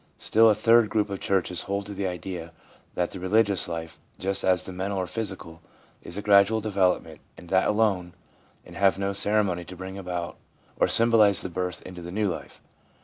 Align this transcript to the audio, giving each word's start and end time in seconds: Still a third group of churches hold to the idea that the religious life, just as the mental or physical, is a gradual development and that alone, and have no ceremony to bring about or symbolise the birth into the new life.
Still 0.17 0.49
a 0.49 0.55
third 0.55 0.89
group 0.89 1.11
of 1.11 1.19
churches 1.21 1.61
hold 1.69 1.85
to 1.85 1.93
the 1.93 2.07
idea 2.07 2.53
that 2.95 3.11
the 3.11 3.19
religious 3.19 3.67
life, 3.67 3.99
just 4.17 4.43
as 4.43 4.63
the 4.63 4.73
mental 4.73 4.97
or 4.97 5.05
physical, 5.05 5.61
is 6.01 6.17
a 6.17 6.23
gradual 6.23 6.59
development 6.59 7.19
and 7.37 7.49
that 7.49 7.67
alone, 7.67 8.13
and 8.65 8.75
have 8.75 8.97
no 8.97 9.13
ceremony 9.13 9.63
to 9.65 9.75
bring 9.75 9.99
about 9.99 10.37
or 10.79 10.87
symbolise 10.87 11.43
the 11.43 11.49
birth 11.49 11.83
into 11.83 12.01
the 12.01 12.11
new 12.11 12.27
life. 12.27 12.63